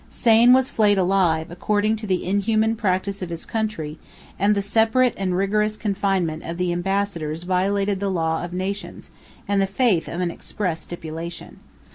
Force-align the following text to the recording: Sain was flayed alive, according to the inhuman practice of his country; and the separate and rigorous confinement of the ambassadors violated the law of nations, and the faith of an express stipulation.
Sain 0.09 0.51
was 0.51 0.67
flayed 0.71 0.97
alive, 0.97 1.51
according 1.51 1.95
to 1.97 2.07
the 2.07 2.25
inhuman 2.25 2.75
practice 2.75 3.21
of 3.21 3.29
his 3.29 3.45
country; 3.45 3.99
and 4.39 4.55
the 4.55 4.61
separate 4.63 5.13
and 5.15 5.37
rigorous 5.37 5.77
confinement 5.77 6.41
of 6.41 6.57
the 6.57 6.71
ambassadors 6.73 7.43
violated 7.43 7.99
the 7.99 8.09
law 8.09 8.43
of 8.43 8.51
nations, 8.51 9.11
and 9.47 9.61
the 9.61 9.67
faith 9.67 10.07
of 10.07 10.19
an 10.19 10.31
express 10.31 10.81
stipulation. 10.81 11.59